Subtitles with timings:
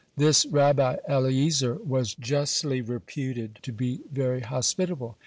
[0.17, 5.15] This Rabbi Eliezer was justly reputed to be very hospitable.